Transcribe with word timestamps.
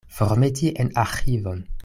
Formeti 0.19 0.71
en 0.85 0.91
arĥivon. 1.03 1.65